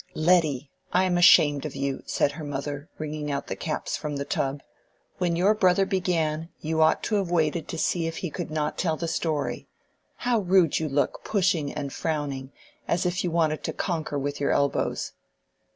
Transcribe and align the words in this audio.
"Letty, 0.15 0.71
I 0.91 1.03
am 1.03 1.15
ashamed 1.15 1.63
of 1.63 1.75
you," 1.75 2.01
said 2.07 2.31
her 2.31 2.43
mother, 2.43 2.89
wringing 2.97 3.29
out 3.29 3.45
the 3.45 3.55
caps 3.55 3.95
from 3.95 4.15
the 4.15 4.25
tub. 4.25 4.63
"When 5.19 5.35
your 5.35 5.53
brother 5.53 5.85
began, 5.85 6.49
you 6.59 6.81
ought 6.81 7.03
to 7.03 7.17
have 7.17 7.29
waited 7.29 7.67
to 7.67 7.77
see 7.77 8.07
if 8.07 8.17
he 8.17 8.31
could 8.31 8.49
not 8.49 8.79
tell 8.79 8.97
the 8.97 9.07
story. 9.07 9.67
How 10.15 10.39
rude 10.39 10.79
you 10.79 10.89
look, 10.89 11.23
pushing 11.23 11.71
and 11.71 11.93
frowning, 11.93 12.51
as 12.87 13.05
if 13.05 13.23
you 13.23 13.29
wanted 13.29 13.63
to 13.63 13.73
conquer 13.73 14.17
with 14.17 14.39
your 14.39 14.49
elbows! 14.49 15.11